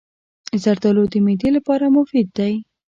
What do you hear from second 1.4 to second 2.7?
لپاره مفید دی.